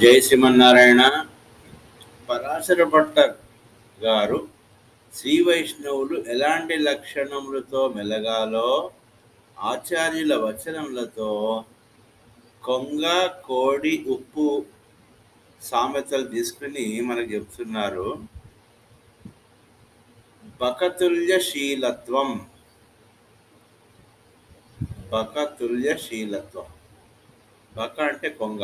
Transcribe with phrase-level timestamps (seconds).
[0.00, 1.02] జై శ్రీమన్నారాయణ.
[2.28, 3.32] పరాశర భట్టర్
[4.04, 4.38] గారు
[5.12, 8.68] శ్రీ వైష్ణవులు ఎలాంటి లక్షణములతో మెలగాలో
[9.56, 11.30] ఆచార్యుల వచనములతో
[12.64, 13.04] కొంగ
[13.46, 14.46] కోడి ఉప్పు
[15.60, 18.08] సామెతలు తీసుకుని మనకు చెప్తున్నారు.
[20.60, 22.30] బకతుల్యశీలత్వం
[25.12, 26.68] బకతుల్యశీలత్వం
[27.76, 28.62] బక అంటే కొంగ.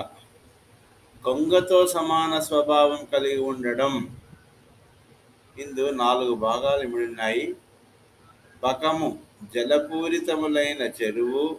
[1.28, 4.16] కొంగతో సమాన స్వభావం కలిగి ఉండడం.
[5.58, 7.56] ఇందు నాలుగు భాగాలు ఇమిడినాయి
[8.62, 9.18] బకము
[9.54, 11.56] జలపూరితములైన చెరువు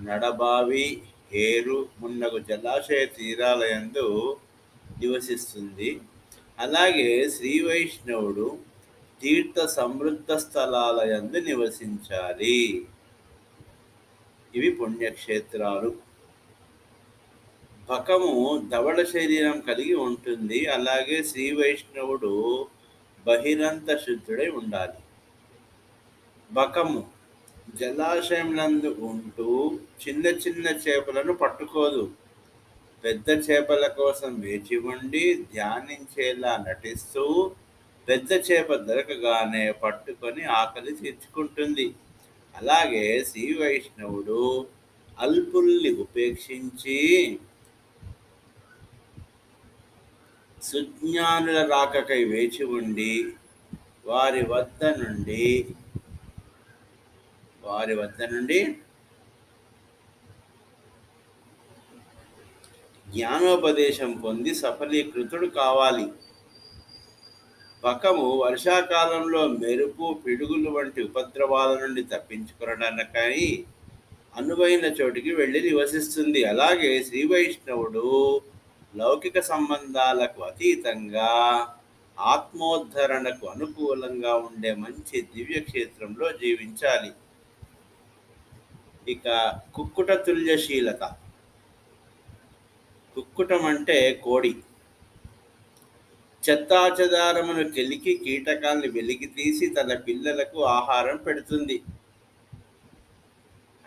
[0.00, 4.36] నడబావి ఏరు మున్నగు జలాశయ తీరాలయందు
[5.00, 6.00] నివసిస్తుంది.
[6.58, 8.58] అలాగే శ్రీ వైష్ణవుడు
[9.22, 12.86] తీర్థ సమృద్ధ స్థలాలయందు నివసించాలి.
[14.54, 16.09] ఇవి పుణ్యక్షేత్రాలు.
[17.90, 18.32] బకము
[18.72, 20.58] ధవళ శరీరం కలిగి ఉంటుంది.
[20.66, 22.32] అలాగే శ్రీ వైష్ణవుడు
[23.26, 25.00] బహిరంత శుద్ధుడై ఉండాలి.
[26.50, 27.00] బకము
[27.80, 29.48] జలాశయంలందు ఉంటూ
[30.02, 32.04] చిన్న చిన్న చేపలను పట్టుకోదు.
[33.04, 37.24] పెద్ద చేపల కోసం వేచి ఉండి ధ్యానించేలా నటిస్తూ
[38.08, 41.86] పెద్ద చేప దొరకగానే పట్టుకొని ఆకలి తీర్చుకుంటుంది.
[42.54, 44.40] అలాగే శ్రీ వైష్ణవుడు
[45.18, 46.98] అల్పుల్ని ఉపేక్షించి
[50.62, 53.12] సుజ్ఞానుల రాకకై వేచి ఉండి
[54.06, 55.66] వారి వద్ద నుండి
[57.62, 58.76] వారి వద్ద నుండి
[63.08, 66.06] జ్ఞానోపదేశం పొంది సఫలీకృతుడు కావాలి.
[67.84, 73.64] పకము వర్షాకాలంలో మెరుపు పిడుగులు వంటి ఉపద్రవాల నుండి తప్పించుకోవడానికై
[74.36, 76.44] అనువైన చోటికి వెళ్ళి నివసిస్తుంది.
[76.44, 78.06] అలాగే శ్రీ వైష్ణవుడు
[78.96, 81.30] లౌకిక సంబంధాలకు అతీతంగా
[82.18, 87.10] ఆత్మోద్ధరణకు అనుకూలంగా ఉండే మంచి దివ్యక్షేత్రంలో జీవించాలి.
[89.08, 91.04] ఇక కుక్కుట తుల్యశీలత.
[93.14, 94.56] కుక్కుటం అంటే కోడి.
[96.42, 101.82] చెత్తాచెదారమును కెలికి కీటకాల్ని వెలికి తీసి తన పిల్లలకు ఆహారం పెడుతుంది.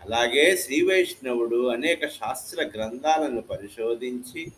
[0.02, 4.52] అలాగే శ్రీ వైష్ణవుడు అనేక శాస్త్ర గ్రంథాలను పరిశోధించి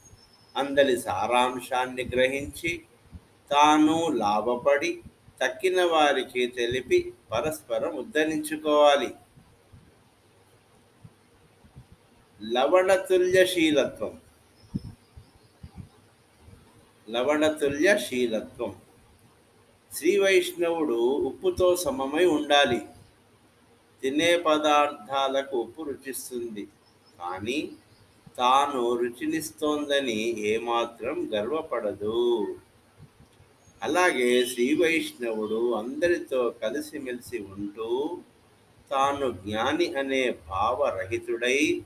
[0.55, 2.81] అందరి సారాంశాన్ని గ్రహించి
[3.51, 5.01] తాను లాభపడి
[5.43, 9.13] తక్కిన వారికి తెలిపి పరస్పరం ఉద్ధరించుకోవాలి.
[12.43, 14.21] లవణతుల్యశీలత్వం.
[17.09, 18.75] లవణతుల్యశీలత్వం.
[19.93, 22.81] శ్రీ వైష్ణవుడు ఉప్పుతో సమమై ఉండాలి.
[24.01, 26.67] తినే పదార్థాలకు ఉప్పు రుచిస్తుంది.
[27.19, 27.71] కానీ
[28.37, 32.47] తాను రుచినిస్తోందని ఏమాత్రం గర్వపడదు.
[33.83, 38.17] అలాగే శ్రీ వైష్ణవుడు అందరితో కలిసిమెలిసి ఉంటూ
[38.91, 41.83] తాను జ్ఞాని అనే భావరహితుడై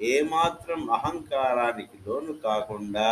[0.00, 3.10] ఏమాత్రం అహంకారానికి లోను కాకుండా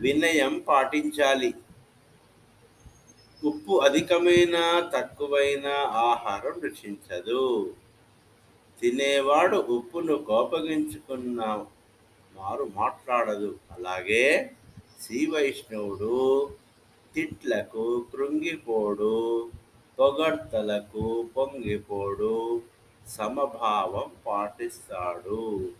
[0.00, 1.54] వినయం పాటించాలి.
[3.44, 4.56] ఉప్పు అధికమైన
[4.94, 5.66] తక్కువైన
[6.04, 7.74] ఆహారం రుచించదు.
[8.82, 11.40] తినేవాడు ఉప్పును కోపగించుకున్న
[12.40, 13.58] మారు మాట్లాడదు.
[13.70, 14.24] అలాగే
[15.00, 16.16] శ్రీ వైష్ణవుడు
[17.14, 19.50] తిట్లకు కృంగిపోడు
[19.98, 21.06] పొగడ్తలకు
[21.36, 22.62] పొంగిపోడు
[23.06, 25.72] సమభావం పాటిస్తాడు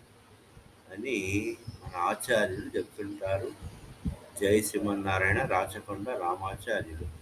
[0.92, 3.50] అని మన ఆచార్యులు చెప్తుంటారు.
[4.40, 7.19] జై శ్రీమన్నారాయణ రాచకొండ రామాచార్యులు.